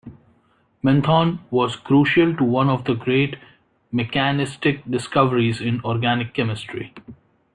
[0.83, 3.35] Menthone was crucial to one of the great
[3.91, 6.91] mechanistic discoveries in organic chemistry.